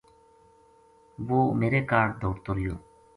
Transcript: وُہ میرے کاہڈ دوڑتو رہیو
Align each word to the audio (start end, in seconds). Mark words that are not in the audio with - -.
وُہ 1.27 1.39
میرے 1.59 1.81
کاہڈ 1.89 2.09
دوڑتو 2.21 2.49
رہیو 2.55 2.75